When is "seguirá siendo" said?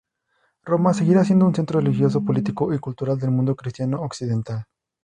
0.95-1.45